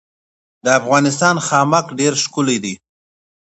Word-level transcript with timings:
د 0.63 0.65
افغانستان 0.79 1.35
خامک 1.47 1.85
ډیر 1.99 2.13
ښکلی 2.23 2.57
دی 2.63 2.73